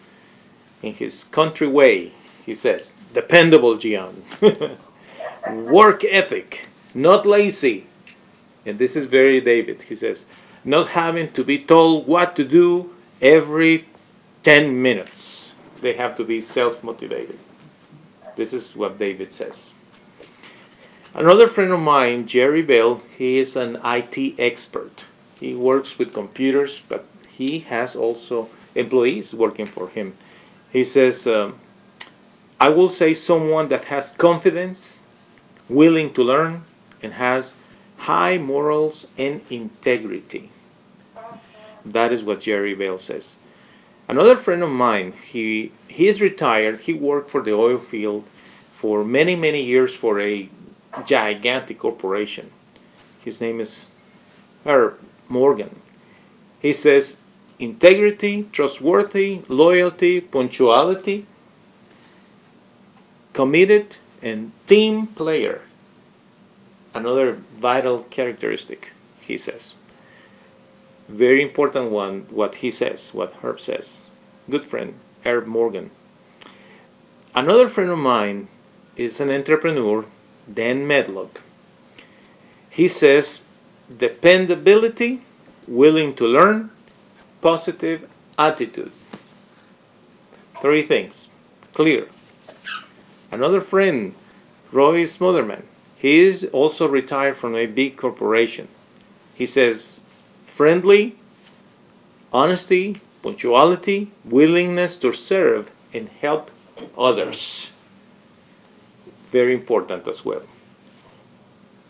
In 0.82 0.94
his 0.94 1.24
country 1.24 1.66
way, 1.66 2.12
he 2.44 2.54
says, 2.54 2.92
dependable, 3.12 3.76
Gian. 3.76 4.24
Work 5.50 6.04
ethic, 6.04 6.66
not 6.94 7.26
lazy. 7.26 7.86
And 8.64 8.78
this 8.78 8.96
is 8.96 9.06
very 9.06 9.40
David. 9.40 9.82
He 9.82 9.94
says, 9.94 10.24
not 10.64 10.88
having 10.88 11.32
to 11.32 11.44
be 11.44 11.58
told 11.58 12.06
what 12.06 12.36
to 12.36 12.44
do 12.44 12.92
every 13.20 13.86
10 14.42 14.80
minutes. 14.80 15.52
They 15.80 15.94
have 15.94 16.16
to 16.16 16.24
be 16.24 16.40
self 16.40 16.82
motivated. 16.84 17.38
This 18.36 18.52
is 18.52 18.76
what 18.76 18.98
David 18.98 19.32
says. 19.32 19.70
Another 21.14 21.48
friend 21.48 21.72
of 21.72 21.80
mine, 21.80 22.26
Jerry 22.26 22.62
Bell, 22.62 23.02
he 23.18 23.38
is 23.38 23.56
an 23.56 23.78
IT 23.84 24.34
expert. 24.38 25.04
He 25.38 25.54
works 25.54 25.98
with 25.98 26.14
computers, 26.14 26.82
but 26.88 27.04
he 27.28 27.60
has 27.60 27.96
also 27.96 28.48
employees 28.74 29.34
working 29.34 29.66
for 29.66 29.88
him. 29.88 30.14
He 30.72 30.84
says, 30.84 31.26
um, 31.26 31.58
I 32.60 32.68
will 32.68 32.90
say 32.90 33.14
someone 33.14 33.68
that 33.68 33.86
has 33.86 34.10
confidence, 34.12 35.00
willing 35.68 36.12
to 36.14 36.22
learn, 36.22 36.64
and 37.02 37.14
has 37.14 37.52
high 37.98 38.38
morals 38.38 39.06
and 39.18 39.40
integrity. 39.50 40.50
That 41.84 42.12
is 42.12 42.22
what 42.22 42.40
Jerry 42.40 42.74
Bell 42.74 42.98
says. 42.98 43.36
Another 44.08 44.36
friend 44.36 44.62
of 44.62 44.70
mine, 44.70 45.14
he 45.30 45.72
he 45.88 46.08
is 46.08 46.20
retired. 46.20 46.80
He 46.80 46.92
worked 46.92 47.30
for 47.30 47.40
the 47.40 47.52
oil 47.52 47.78
field 47.78 48.24
for 48.74 49.04
many 49.04 49.36
many 49.36 49.62
years 49.62 49.94
for 49.94 50.20
a 50.20 50.48
gigantic 51.06 51.78
corporation. 51.78 52.50
His 53.24 53.40
name 53.40 53.60
is 53.60 53.84
Herb 54.66 54.98
Morgan. 55.28 55.80
He 56.60 56.72
says 56.72 57.16
integrity, 57.60 58.48
trustworthy, 58.52 59.42
loyalty, 59.46 60.20
punctuality, 60.20 61.26
committed, 63.34 63.98
and 64.22 64.50
team 64.66 65.06
player. 65.06 65.60
Another 66.94 67.38
vital 67.58 68.02
characteristic, 68.04 68.90
he 69.20 69.36
says. 69.36 69.74
Very 71.08 71.42
important 71.42 71.90
one, 71.90 72.26
what 72.30 72.56
he 72.56 72.70
says, 72.70 73.10
what 73.12 73.34
Herb 73.42 73.60
says. 73.60 74.06
Good 74.48 74.64
friend, 74.64 74.94
Herb 75.24 75.46
Morgan. 75.46 75.90
Another 77.34 77.68
friend 77.68 77.90
of 77.90 77.98
mine 77.98 78.48
is 78.96 79.20
an 79.20 79.30
entrepreneur, 79.30 80.06
Dan 80.52 80.86
Medlock. 80.86 81.42
He 82.70 82.88
says 82.88 83.42
dependability, 83.96 85.20
willing 85.68 86.14
to 86.14 86.26
learn, 86.26 86.70
positive 87.40 88.08
attitude. 88.38 88.92
Three 90.60 90.82
things. 90.82 91.28
Clear. 91.72 92.08
Another 93.30 93.60
friend, 93.60 94.14
Roy 94.72 95.04
Smotherman. 95.04 95.62
He 95.96 96.20
is 96.20 96.44
also 96.52 96.88
retired 96.88 97.36
from 97.36 97.54
a 97.54 97.66
big 97.66 97.96
corporation. 97.96 98.68
He 99.34 99.46
says 99.46 100.00
friendly, 100.46 101.16
honesty, 102.32 103.00
punctuality, 103.22 104.10
willingness 104.24 104.96
to 104.96 105.12
serve 105.12 105.70
and 105.92 106.08
help 106.20 106.50
others. 106.96 107.70
Very 109.30 109.54
important 109.54 110.08
as 110.08 110.24
well. 110.24 110.42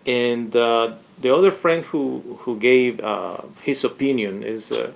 And 0.07 0.55
uh, 0.57 0.95
the 1.21 1.35
other 1.35 1.51
friend 1.51 1.85
who, 1.85 2.39
who 2.41 2.59
gave 2.59 3.01
uh, 3.01 3.43
his 3.63 3.85
opinion 3.85 4.43
is 4.43 4.73
uh, 4.73 4.93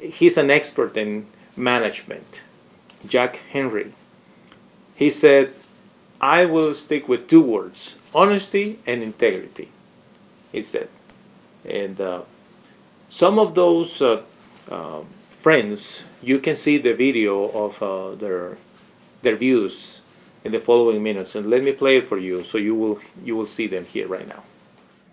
he's 0.00 0.36
an 0.36 0.50
expert 0.50 0.96
in 0.96 1.26
management, 1.56 2.40
Jack 3.06 3.40
Henry. 3.50 3.92
He 4.94 5.10
said, 5.10 5.54
I 6.20 6.44
will 6.46 6.74
stick 6.74 7.08
with 7.08 7.28
two 7.28 7.42
words 7.42 7.96
honesty 8.14 8.78
and 8.86 9.02
integrity. 9.02 9.68
He 10.50 10.62
said. 10.62 10.88
And 11.64 12.00
uh, 12.00 12.22
some 13.10 13.38
of 13.38 13.54
those 13.54 14.00
uh, 14.00 14.22
uh, 14.70 15.00
friends, 15.40 16.02
you 16.22 16.38
can 16.38 16.56
see 16.56 16.78
the 16.78 16.94
video 16.94 17.48
of 17.50 17.82
uh, 17.82 18.14
their, 18.14 18.56
their 19.22 19.36
views 19.36 20.00
in 20.44 20.52
the 20.52 20.60
following 20.60 21.02
minutes. 21.02 21.34
And 21.34 21.50
let 21.50 21.62
me 21.62 21.72
play 21.72 21.98
it 21.98 22.04
for 22.04 22.18
you 22.18 22.44
so 22.44 22.58
you 22.58 22.74
will, 22.74 22.98
you 23.22 23.36
will 23.36 23.46
see 23.46 23.66
them 23.66 23.84
here 23.84 24.08
right 24.08 24.26
now. 24.26 24.42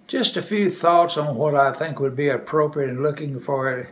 Just 0.07 0.37
a 0.37 0.41
few 0.41 0.69
thoughts 0.69 1.17
on 1.17 1.35
what 1.35 1.55
I 1.55 1.73
think 1.73 1.99
would 1.99 2.15
be 2.15 2.29
appropriate 2.29 2.89
in 2.89 3.01
looking 3.01 3.39
for 3.39 3.89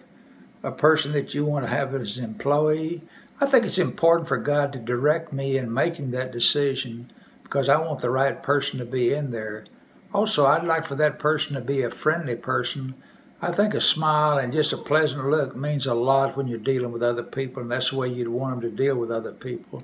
a, 0.64 0.72
person 0.72 1.12
that 1.12 1.34
you 1.34 1.46
want 1.46 1.66
to 1.66 1.70
have 1.70 1.94
as 1.94 2.18
an 2.18 2.24
employee. 2.24 3.02
I 3.40 3.46
think 3.46 3.66
it's 3.66 3.78
important 3.78 4.28
for 4.28 4.38
God 4.38 4.74
to 4.74 4.80
direct 4.80 5.34
me 5.34 5.58
in 5.58 5.74
making 5.74 6.12
that 6.12 6.32
decision 6.32 7.12
because 7.44 7.70
I 7.70 7.78
want 7.78 8.02
the 8.02 8.10
right 8.10 8.42
person 8.42 8.80
to 8.80 8.86
be 8.86 9.14
in 9.14 9.32
there. 9.32 9.66
Also, 10.14 10.46
I'd 10.46 10.64
like 10.64 10.86
for 10.86 10.96
that 10.96 11.20
person 11.20 11.56
to 11.56 11.62
be 11.62 11.82
a 11.82 11.90
friendly 11.90 12.36
person. 12.36 12.96
I 13.42 13.52
think 13.52 13.74
a 13.74 13.82
smile 13.82 14.38
and 14.38 14.54
just 14.54 14.72
a 14.72 14.78
pleasant 14.78 15.30
look 15.30 15.56
means 15.56 15.86
a 15.86 15.94
lot 15.94 16.38
when 16.38 16.48
you're 16.48 16.60
dealing 16.60 16.92
with 16.92 17.04
other 17.04 17.24
people, 17.24 17.62
and 17.62 17.72
that's 17.72 17.90
the 17.90 17.98
way 17.98 18.08
you'd 18.08 18.30
want 18.30 18.62
them 18.62 18.70
to 18.70 18.76
deal 18.76 18.96
with 18.96 19.12
other 19.12 19.34
people. 19.34 19.84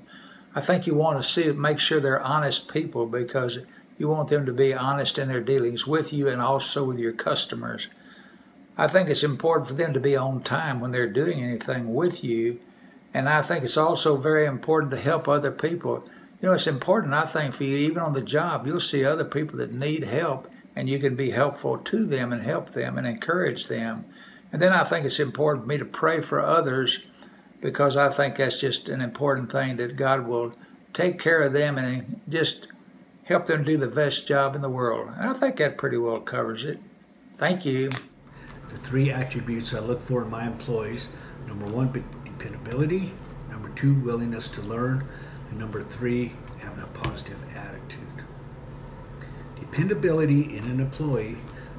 I 0.54 0.60
think 0.60 0.86
you 0.86 0.94
want 0.94 1.22
to 1.22 1.28
see 1.28 1.52
make 1.52 1.78
sure 1.78 2.00
they're 2.00 2.22
honest 2.22 2.72
people 2.72 3.06
because 3.06 3.58
you 3.98 4.08
want 4.08 4.28
them 4.28 4.46
to 4.46 4.52
be 4.52 4.72
honest 4.72 5.18
in 5.18 5.28
their 5.28 5.42
dealings 5.42 5.86
with 5.86 6.12
you 6.12 6.28
and 6.28 6.40
also 6.40 6.84
with 6.84 6.98
your 6.98 7.12
customers. 7.12 7.88
I 8.80 8.88
think 8.88 9.10
it's 9.10 9.22
important 9.22 9.68
for 9.68 9.74
them 9.74 9.92
to 9.92 10.00
be 10.00 10.16
on 10.16 10.42
time 10.42 10.80
when 10.80 10.90
they're 10.90 11.06
doing 11.06 11.44
anything 11.44 11.94
with 11.94 12.24
you. 12.24 12.60
And 13.12 13.28
I 13.28 13.42
think 13.42 13.62
it's 13.62 13.76
also 13.76 14.16
very 14.16 14.46
important 14.46 14.90
to 14.92 14.98
help 14.98 15.28
other 15.28 15.50
people. 15.50 16.08
You 16.40 16.48
know, 16.48 16.54
it's 16.54 16.66
important, 16.66 17.12
I 17.12 17.26
think, 17.26 17.52
for 17.52 17.64
you, 17.64 17.76
even 17.76 17.98
on 17.98 18.14
the 18.14 18.22
job, 18.22 18.66
you'll 18.66 18.80
see 18.80 19.04
other 19.04 19.26
people 19.26 19.58
that 19.58 19.74
need 19.74 20.04
help 20.04 20.50
and 20.74 20.88
you 20.88 20.98
can 20.98 21.14
be 21.14 21.32
helpful 21.32 21.76
to 21.76 22.06
them 22.06 22.32
and 22.32 22.42
help 22.42 22.72
them 22.72 22.96
and 22.96 23.06
encourage 23.06 23.68
them. 23.68 24.06
And 24.50 24.62
then 24.62 24.72
I 24.72 24.84
think 24.84 25.04
it's 25.04 25.20
important 25.20 25.64
for 25.64 25.68
me 25.68 25.76
to 25.76 25.84
pray 25.84 26.22
for 26.22 26.40
others 26.40 27.00
because 27.60 27.98
I 27.98 28.08
think 28.08 28.36
that's 28.36 28.58
just 28.58 28.88
an 28.88 29.02
important 29.02 29.52
thing 29.52 29.76
that 29.76 29.96
God 29.96 30.26
will 30.26 30.54
take 30.94 31.18
care 31.18 31.42
of 31.42 31.52
them 31.52 31.76
and 31.76 32.22
just 32.30 32.68
help 33.24 33.44
them 33.44 33.62
do 33.62 33.76
the 33.76 33.88
best 33.88 34.26
job 34.26 34.56
in 34.56 34.62
the 34.62 34.70
world. 34.70 35.10
And 35.18 35.28
I 35.28 35.34
think 35.34 35.56
that 35.56 35.76
pretty 35.76 35.98
well 35.98 36.20
covers 36.20 36.64
it. 36.64 36.78
Thank 37.34 37.66
you. 37.66 37.90
The 38.72 38.78
three 38.78 39.10
attributes 39.10 39.74
I 39.74 39.80
look 39.80 40.00
for 40.02 40.22
in 40.22 40.30
my 40.30 40.46
employees 40.46 41.08
number 41.46 41.66
one, 41.66 41.90
dependability, 42.24 43.12
number 43.50 43.68
two, 43.70 43.94
willingness 43.94 44.48
to 44.50 44.62
learn, 44.62 45.04
and 45.50 45.58
number 45.58 45.82
three, 45.82 46.32
having 46.60 46.84
a 46.84 46.86
positive 46.88 47.38
attitude. 47.56 48.00
Dependability 49.58 50.56
in 50.56 50.64
an 50.64 50.80
employee, 50.80 51.36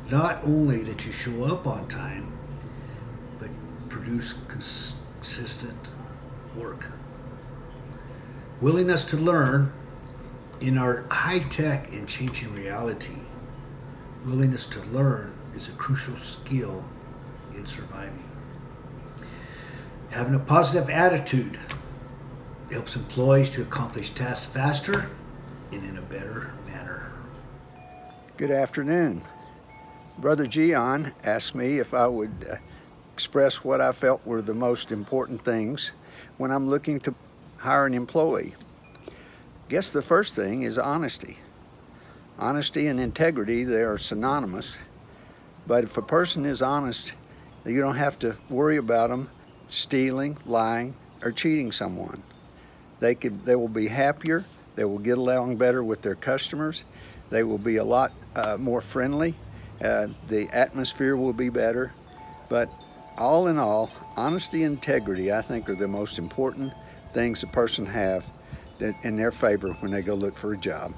not 0.09 0.43
only 0.43 0.83
that 0.83 1.05
you 1.05 1.11
show 1.11 1.45
up 1.45 1.65
on 1.65 1.87
time, 1.87 2.31
but 3.39 3.49
produce 3.89 4.35
consistent 4.49 5.91
work. 6.55 6.85
Willingness 8.59 9.05
to 9.05 9.17
learn 9.17 9.71
in 10.59 10.77
our 10.77 11.05
high 11.09 11.39
tech 11.39 11.91
and 11.93 12.07
changing 12.07 12.53
reality. 12.53 13.17
Willingness 14.25 14.67
to 14.67 14.81
learn 14.89 15.33
is 15.55 15.69
a 15.69 15.73
crucial 15.73 16.15
skill 16.17 16.83
in 17.55 17.65
surviving. 17.65 18.23
Having 20.09 20.35
a 20.35 20.39
positive 20.39 20.89
attitude 20.89 21.59
helps 22.71 22.95
employees 22.95 23.49
to 23.51 23.61
accomplish 23.61 24.11
tasks 24.11 24.45
faster 24.45 25.09
and 25.71 25.83
in 25.85 25.97
a 25.97 26.01
better 26.01 26.51
manner. 26.67 27.11
Good 28.37 28.51
afternoon. 28.51 29.23
Brother 30.17 30.45
Gian 30.45 31.13
asked 31.23 31.55
me 31.55 31.79
if 31.79 31.93
I 31.93 32.07
would 32.07 32.47
uh, 32.49 32.55
express 33.13 33.63
what 33.63 33.81
I 33.81 33.91
felt 33.91 34.25
were 34.25 34.41
the 34.41 34.53
most 34.53 34.91
important 34.91 35.43
things 35.43 35.91
when 36.37 36.51
I'm 36.51 36.67
looking 36.67 36.99
to 37.01 37.15
hire 37.57 37.85
an 37.85 37.93
employee. 37.93 38.55
Guess 39.69 39.91
the 39.91 40.01
first 40.01 40.35
thing 40.35 40.63
is 40.63 40.77
honesty. 40.77 41.37
Honesty 42.37 42.87
and 42.87 42.99
integrity, 42.99 43.63
they 43.63 43.83
are 43.83 43.97
synonymous. 43.97 44.75
But 45.67 45.83
if 45.83 45.97
a 45.97 46.01
person 46.01 46.45
is 46.45 46.61
honest, 46.61 47.13
you 47.65 47.79
don't 47.79 47.97
have 47.97 48.17
to 48.19 48.37
worry 48.49 48.77
about 48.77 49.09
them 49.09 49.29
stealing, 49.67 50.37
lying, 50.45 50.95
or 51.23 51.31
cheating 51.31 51.71
someone. 51.71 52.21
They, 52.99 53.15
could, 53.15 53.45
they 53.45 53.55
will 53.55 53.67
be 53.67 53.87
happier, 53.87 54.43
they 54.75 54.83
will 54.83 54.99
get 54.99 55.17
along 55.17 55.55
better 55.55 55.83
with 55.83 56.01
their 56.01 56.15
customers, 56.15 56.83
they 57.29 57.43
will 57.43 57.57
be 57.57 57.77
a 57.77 57.83
lot 57.83 58.11
uh, 58.35 58.57
more 58.59 58.81
friendly, 58.81 59.33
uh, 59.83 60.07
the 60.27 60.49
atmosphere 60.49 61.15
will 61.15 61.33
be 61.33 61.49
better. 61.49 61.93
But 62.49 62.69
all 63.17 63.47
in 63.47 63.57
all, 63.57 63.89
honesty 64.17 64.63
and 64.63 64.75
integrity, 64.75 65.31
I 65.31 65.41
think, 65.41 65.69
are 65.69 65.75
the 65.75 65.87
most 65.87 66.19
important 66.19 66.73
things 67.13 67.43
a 67.43 67.47
person 67.47 67.85
have 67.85 68.25
in 69.03 69.15
their 69.15 69.31
favor 69.31 69.73
when 69.79 69.91
they 69.91 70.01
go 70.01 70.15
look 70.15 70.35
for 70.35 70.53
a 70.53 70.57
job. 70.57 70.93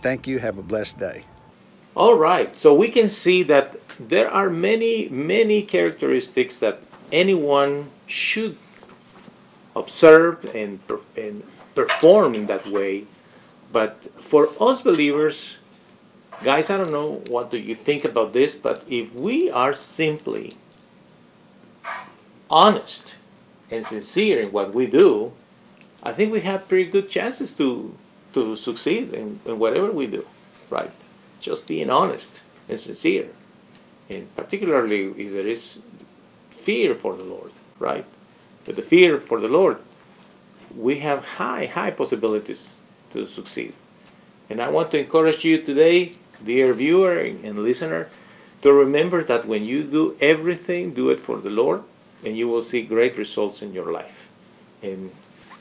Thank 0.00 0.26
you. 0.26 0.38
Have 0.38 0.58
a 0.58 0.62
blessed 0.62 0.98
day. 0.98 1.24
All 1.94 2.14
right. 2.14 2.54
So 2.56 2.74
we 2.74 2.88
can 2.88 3.08
see 3.08 3.42
that 3.44 3.76
there 3.98 4.30
are 4.30 4.48
many, 4.48 5.08
many 5.08 5.62
characteristics 5.62 6.58
that 6.60 6.80
anyone 7.10 7.90
should 8.06 8.56
observe 9.76 10.44
and, 10.54 10.80
and 11.16 11.42
perform 11.74 12.34
in 12.34 12.46
that 12.46 12.66
way. 12.66 13.04
But 13.72 14.08
for 14.20 14.48
us 14.60 14.82
believers, 14.82 15.56
guys, 16.42 16.70
I 16.70 16.76
don't 16.76 16.92
know 16.92 17.22
what 17.28 17.50
do 17.50 17.58
you 17.58 17.74
think 17.74 18.04
about 18.04 18.32
this, 18.32 18.54
but 18.54 18.84
if 18.88 19.14
we 19.14 19.50
are 19.50 19.72
simply 19.72 20.52
honest 22.50 23.16
and 23.70 23.86
sincere 23.86 24.40
in 24.40 24.52
what 24.52 24.74
we 24.74 24.86
do, 24.86 25.32
I 26.02 26.12
think 26.12 26.32
we 26.32 26.40
have 26.40 26.68
pretty 26.68 26.90
good 26.90 27.08
chances 27.08 27.52
to 27.52 27.94
to 28.34 28.56
succeed 28.56 29.12
in, 29.12 29.40
in 29.44 29.58
whatever 29.58 29.92
we 29.92 30.06
do, 30.06 30.26
right? 30.70 30.90
Just 31.42 31.66
being 31.66 31.90
honest 31.90 32.40
and 32.68 32.78
sincere, 32.80 33.28
and 34.08 34.34
particularly 34.36 35.08
if 35.08 35.32
there 35.32 35.46
is 35.46 35.80
fear 36.50 36.94
for 36.94 37.16
the 37.16 37.24
Lord, 37.24 37.50
right? 37.78 38.06
With 38.66 38.76
the 38.76 38.82
fear 38.82 39.18
for 39.18 39.40
the 39.40 39.48
Lord, 39.48 39.78
we 40.76 41.00
have 41.00 41.24
high, 41.42 41.66
high 41.66 41.90
possibilities 41.90 42.74
to 43.12 43.26
succeed. 43.26 43.74
And 44.48 44.62
I 44.62 44.68
want 44.68 44.92
to 44.92 45.00
encourage 45.00 45.44
you 45.44 45.60
today, 45.60 46.12
dear 46.44 46.72
viewer 46.72 47.18
and 47.18 47.64
listener, 47.64 48.08
to 48.62 48.72
remember 48.72 49.24
that 49.24 49.44
when 49.44 49.64
you 49.64 49.82
do 49.82 50.16
everything, 50.20 50.94
do 50.94 51.10
it 51.10 51.18
for 51.18 51.38
the 51.38 51.50
Lord, 51.50 51.82
and 52.24 52.36
you 52.38 52.46
will 52.46 52.62
see 52.62 52.82
great 52.82 53.18
results 53.18 53.62
in 53.62 53.72
your 53.74 53.90
life. 53.90 54.28
And 54.80 55.10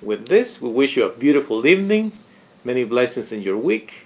with 0.01 0.27
this, 0.27 0.61
we 0.61 0.69
wish 0.69 0.95
you 0.95 1.05
a 1.05 1.09
beautiful 1.09 1.65
evening, 1.65 2.11
many 2.63 2.83
blessings 2.83 3.31
in 3.31 3.41
your 3.41 3.57
week. 3.57 4.05